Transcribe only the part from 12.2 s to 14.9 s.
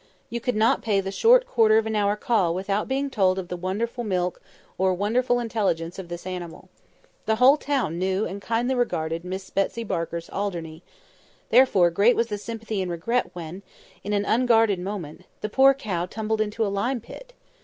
the sympathy and regret when, in an unguarded